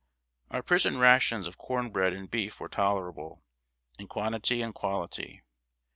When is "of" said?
1.45-1.59